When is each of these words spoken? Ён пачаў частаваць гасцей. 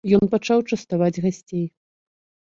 Ён 0.17 0.29
пачаў 0.31 0.63
частаваць 0.71 1.21
гасцей. 1.27 1.65